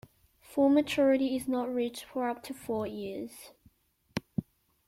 Full 0.41 0.69
maturity 0.69 1.35
is 1.35 1.47
not 1.47 1.71
reached 1.71 2.05
for 2.05 2.27
up 2.27 2.41
to 2.45 2.55
four 2.55 2.87
years. 2.87 3.51